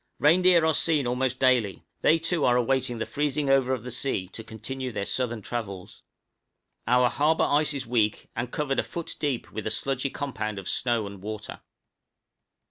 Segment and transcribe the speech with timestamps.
[0.17, 4.27] Reindeer are seen almost daily; they too are awaiting the freezing over of the sea
[4.29, 6.01] to continue their southern travels.
[6.87, 10.67] Our harbor ice is weak and covered a foot deep with a sludgy compound of
[10.67, 11.61] snow and water.